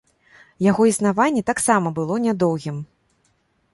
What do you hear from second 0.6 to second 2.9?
Яго існаванне таксама было нядоўгім.